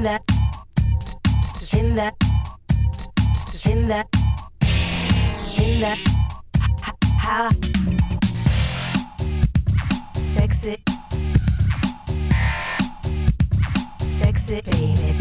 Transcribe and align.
in 0.00 0.04
that 0.04 0.22
in 1.76 1.94
that 1.94 2.14
in 3.66 3.88
that 3.88 4.06
that 5.80 5.98
ha 7.18 7.50
sexy 10.16 10.76
sexy 14.00 14.60
baby 14.62 15.12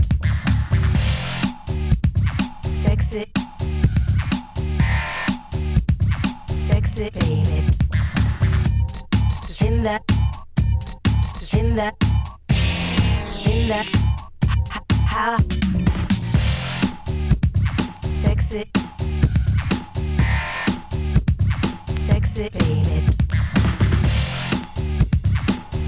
sexy 2.86 3.26
sexy 6.70 7.10
baby 7.20 7.60
in 9.66 9.84
that 9.84 10.04
in 11.54 11.76
that 11.76 11.96
in 13.46 13.68
that 13.68 14.09
sexy. 18.24 18.64
Sexy 22.08 22.50
baby. 22.50 23.00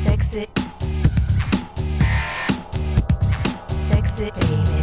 Sexy. 0.04 0.48
Sexy 3.90 4.32
baby. 4.32 4.82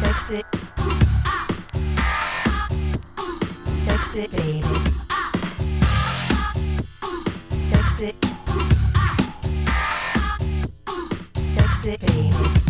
Sexy. 0.00 0.44
Sexy 3.84 4.26
baby 4.28 4.87
Baby. 11.96 12.67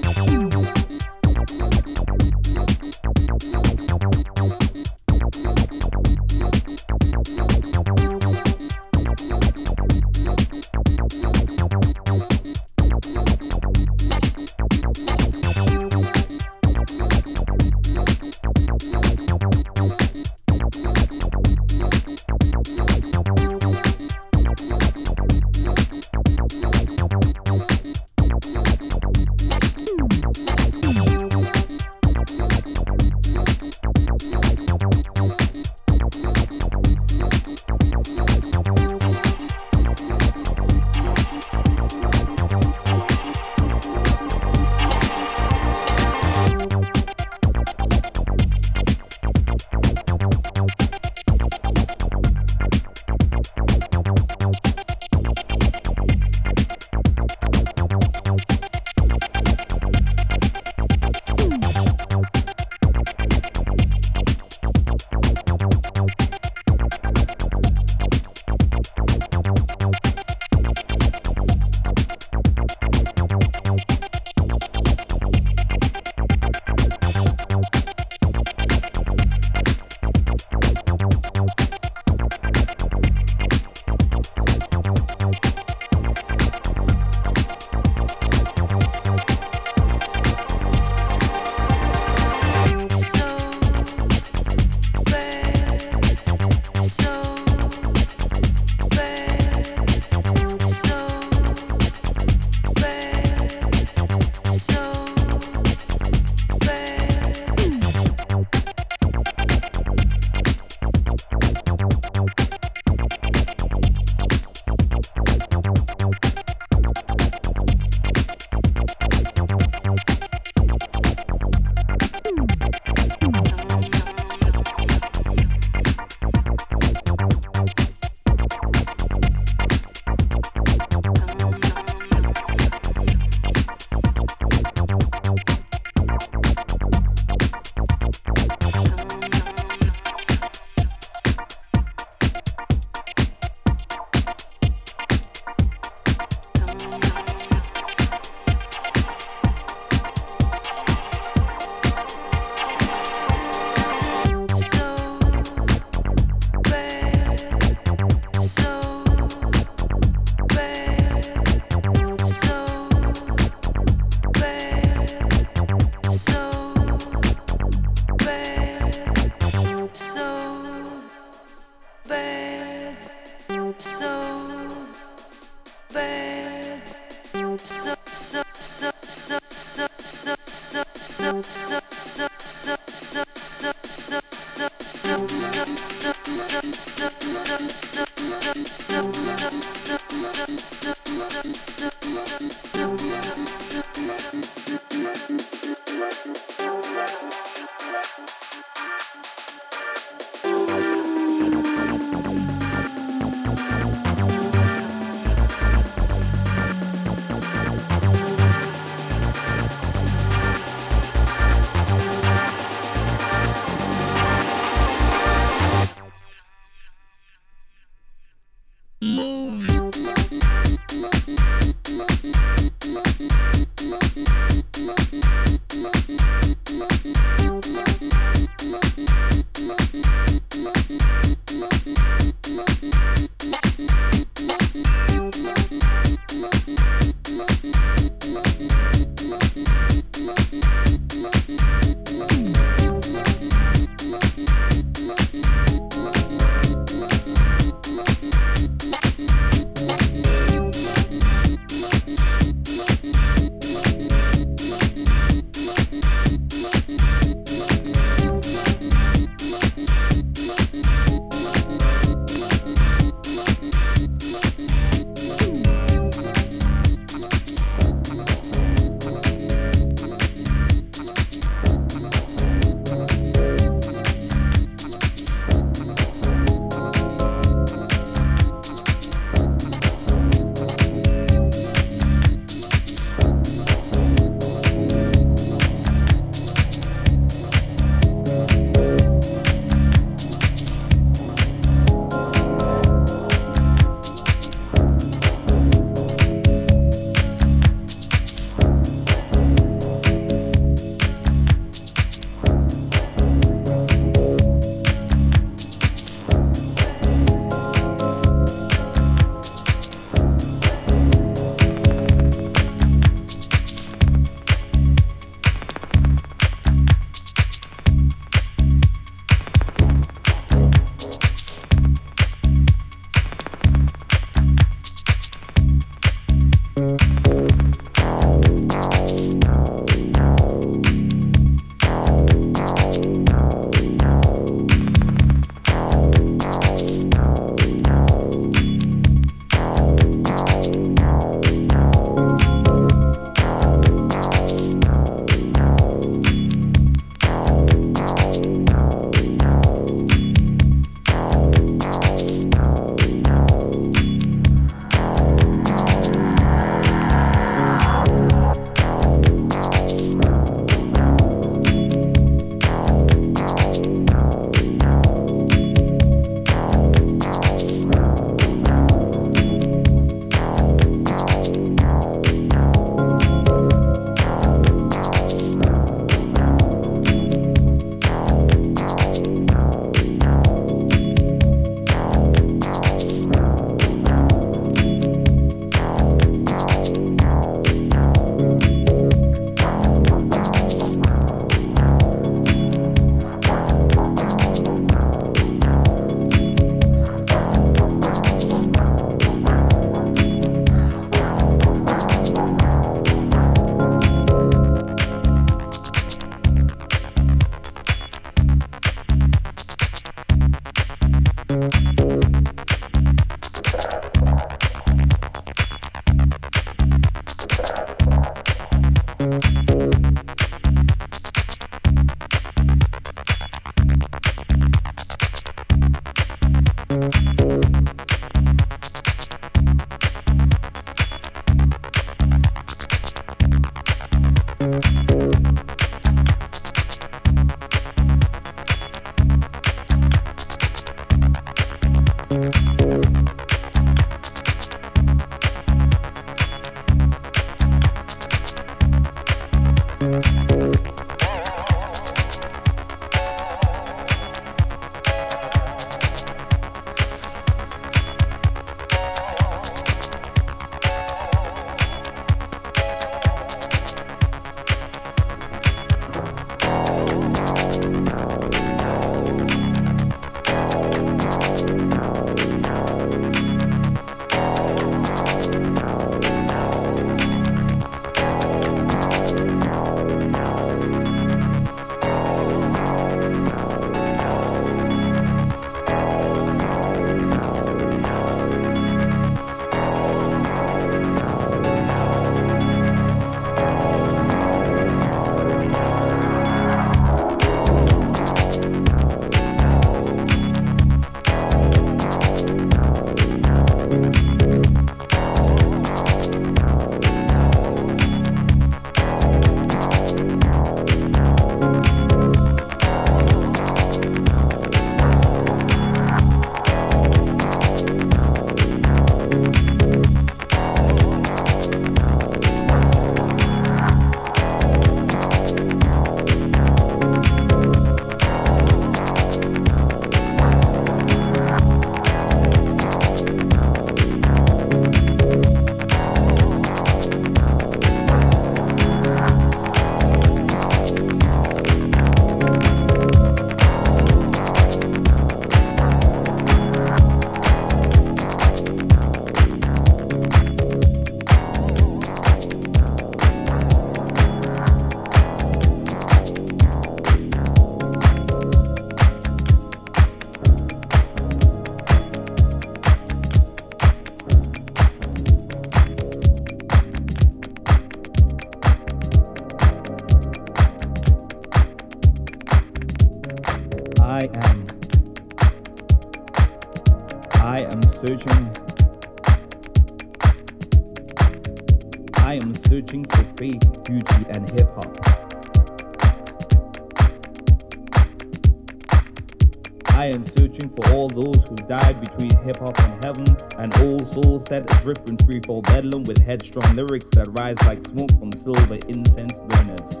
Searching 590.58 590.70
for 590.70 590.88
all 590.92 591.08
those 591.08 591.46
who 591.46 591.56
died 591.56 592.00
between 592.00 592.30
hip 592.42 592.56
hop 592.58 592.78
and 592.80 593.04
heaven, 593.04 593.36
an 593.58 593.72
old 593.82 594.06
soul 594.06 594.38
set 594.38 594.62
adrift 594.78 595.08
in 595.08 595.16
freefall 595.18 595.62
bedlam 595.62 596.04
with 596.04 596.18
headstrong 596.18 596.74
lyrics 596.74 597.08
that 597.10 597.28
rise 597.28 597.60
like 597.66 597.82
smoke 597.82 598.10
from 598.18 598.32
silver 598.32 598.78
incense 598.88 599.40
burners. 599.40 600.00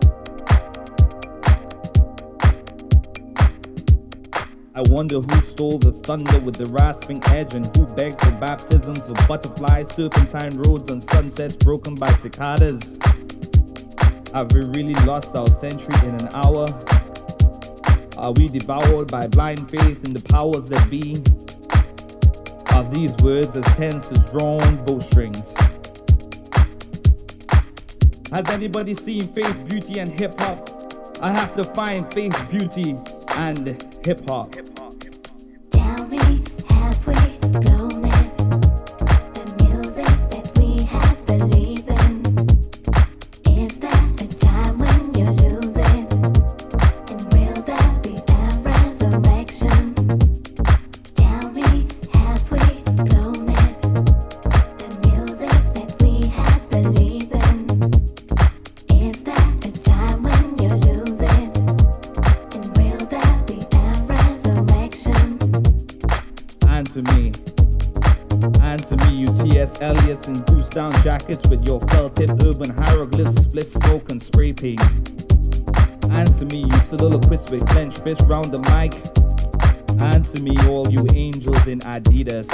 I 4.74 4.82
wonder 4.92 5.20
who 5.20 5.40
stole 5.40 5.78
the 5.78 5.92
thunder 5.92 6.38
with 6.40 6.54
the 6.54 6.66
rasping 6.66 7.20
edge 7.26 7.54
and 7.54 7.66
who 7.76 7.86
begged 7.94 8.20
for 8.20 8.30
baptisms 8.38 9.08
of 9.08 9.16
butterflies, 9.26 9.90
serpentine 9.90 10.56
roads, 10.56 10.90
and 10.90 11.02
sunsets 11.02 11.56
broken 11.56 11.94
by 11.94 12.10
cicadas. 12.12 12.98
Have 14.34 14.52
we 14.52 14.60
really 14.60 14.94
lost 15.04 15.34
our 15.34 15.50
century 15.50 15.96
in 16.04 16.14
an 16.14 16.28
hour? 16.32 16.68
Are 18.18 18.32
we 18.32 18.48
devoured 18.48 19.12
by 19.12 19.28
blind 19.28 19.70
faith 19.70 20.04
in 20.04 20.12
the 20.12 20.20
powers 20.20 20.68
that 20.70 20.90
be? 20.90 21.22
Are 22.74 22.82
these 22.90 23.16
words 23.18 23.54
as 23.54 23.64
tense 23.76 24.10
as 24.10 24.28
drawn 24.32 24.84
bowstrings? 24.84 25.54
Has 28.32 28.48
anybody 28.50 28.94
seen 28.94 29.28
faith, 29.28 29.68
beauty, 29.68 30.00
and 30.00 30.10
hip 30.10 30.34
hop? 30.36 30.68
I 31.22 31.30
have 31.30 31.52
to 31.52 31.64
find 31.64 32.12
faith, 32.12 32.50
beauty, 32.50 32.96
and 33.36 33.80
hip 34.04 34.26
hop. 34.26 34.52
Down 70.78 70.92
jackets 71.02 71.44
with 71.48 71.66
your 71.66 71.80
felted 71.88 72.30
urban 72.44 72.70
hieroglyphs, 72.70 73.34
split 73.34 73.66
smoke, 73.66 74.12
and 74.12 74.22
spray 74.22 74.52
paint. 74.52 74.80
Answer 76.12 76.46
me, 76.46 76.60
you 76.60 76.78
soliloquists 76.78 77.50
with 77.50 77.66
clenched 77.66 78.04
fists 78.04 78.24
round 78.26 78.52
the 78.52 78.60
mic. 78.70 78.94
Answer 80.00 80.40
me, 80.40 80.56
all 80.68 80.88
you 80.88 81.04
angels 81.14 81.66
in 81.66 81.80
Adidas. 81.80 82.46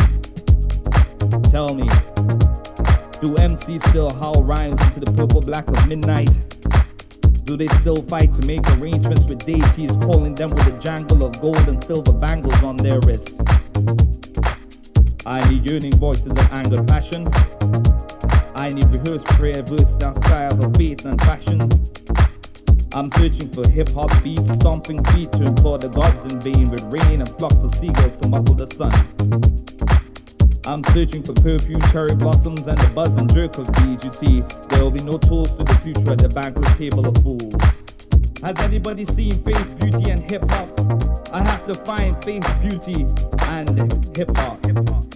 Tell 1.51 1.75
me, 1.75 1.85
do 3.21 3.35
MCs 3.35 3.87
still 3.91 4.11
howl 4.11 4.43
rhymes 4.43 4.81
into 4.81 5.01
the 5.01 5.13
purple 5.15 5.43
black 5.43 5.69
of 5.69 5.87
midnight? 5.87 6.33
Do 7.45 7.59
they 7.59 7.67
still 7.67 8.01
fight 8.01 8.33
to 8.33 8.47
make 8.47 8.67
arrangements 8.79 9.27
with 9.27 9.45
deities, 9.45 9.99
calling 9.99 10.35
them 10.35 10.49
with 10.49 10.67
a 10.75 10.79
jangle 10.79 11.27
of 11.27 11.39
gold 11.43 11.69
and 11.69 11.85
silver 11.85 12.15
bangles 12.15 12.65
on 12.65 12.79
their 12.79 13.01
wrists? 13.01 13.39
I 15.27 15.47
need 15.51 15.67
yearning 15.67 15.97
voices 15.97 16.29
of 16.29 16.53
anger, 16.53 16.83
passion. 16.85 17.27
Verse 18.65 19.93
and 20.01 20.23
cry 20.25 20.45
of 20.45 20.77
faith 20.77 21.05
and 21.05 21.19
passion. 21.19 21.61
I'm 22.95 23.11
searching 23.11 23.51
for 23.51 23.69
hip 23.69 23.91
hop 23.91 24.11
beats, 24.23 24.55
stomping 24.55 25.05
feet 25.05 25.33
to 25.33 25.45
implore 25.45 25.77
the 25.77 25.89
gods 25.89 26.25
in 26.25 26.41
vain 26.41 26.71
with 26.71 26.83
rain 26.85 27.21
and 27.21 27.29
flocks 27.37 27.63
of 27.63 27.71
seagulls 27.73 28.21
to 28.21 28.29
muffle 28.29 28.55
the 28.55 28.67
sun. 28.67 28.93
I'm 30.65 30.83
searching 30.95 31.23
for 31.23 31.35
perfume, 31.35 31.83
cherry 31.93 32.15
blossoms, 32.15 32.67
and 32.67 32.79
the 32.79 32.95
buzz 32.95 33.19
and 33.19 33.31
jerk 33.35 33.59
of 33.59 33.71
bees. 33.75 34.03
You 34.03 34.11
see, 34.11 34.41
there 34.71 34.83
will 34.83 34.91
be 34.91 35.03
no 35.03 35.19
toast 35.19 35.59
to 35.59 35.65
the 35.65 35.75
future 35.75 36.13
at 36.13 36.19
the 36.19 36.31
banquet 36.31 36.73
table 36.79 37.07
of 37.07 37.17
fools. 37.19 37.53
Has 38.43 38.59
anybody 38.61 39.05
seen 39.05 39.43
faith, 39.45 39.79
beauty, 39.79 40.11
and 40.11 40.23
hip 40.23 40.45
hop? 40.49 40.71
I 41.35 41.43
have 41.43 41.65
to 41.65 41.75
find 41.75 42.17
faith, 42.25 42.47
beauty, 42.63 43.07
and 43.49 43.69
hip 44.17 44.35
hop. 44.37 44.63
Tell 44.63 45.14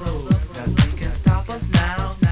Let's 0.00 1.66
do 1.66 2.22
it. 2.22 2.27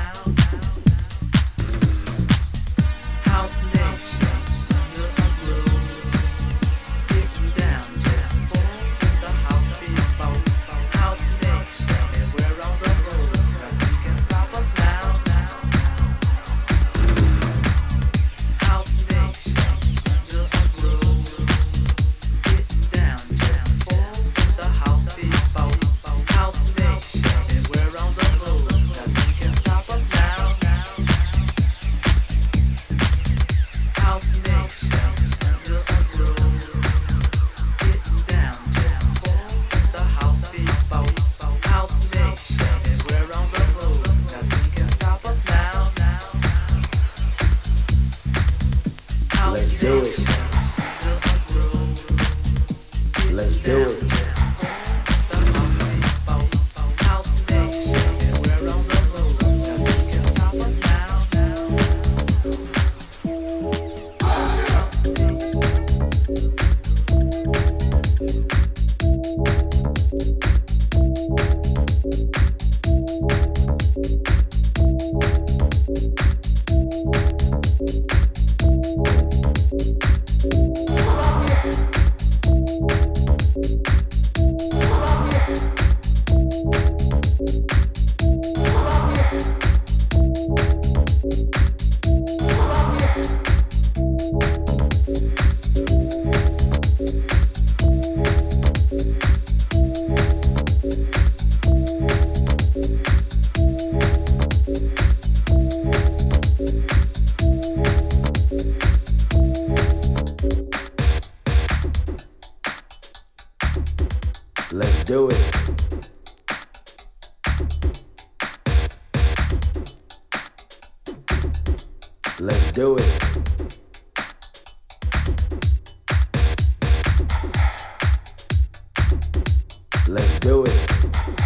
Thank 130.89 131.41
you. 131.41 131.45